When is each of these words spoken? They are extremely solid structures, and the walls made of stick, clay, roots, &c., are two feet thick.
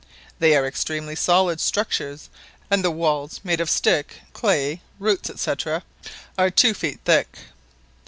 They 0.39 0.55
are 0.55 0.65
extremely 0.65 1.15
solid 1.15 1.61
structures, 1.61 2.31
and 2.71 2.83
the 2.83 2.89
walls 2.89 3.39
made 3.43 3.61
of 3.61 3.69
stick, 3.69 4.15
clay, 4.33 4.81
roots, 4.97 5.29
&c., 5.39 5.51
are 6.39 6.49
two 6.49 6.73
feet 6.73 7.01
thick. 7.05 7.37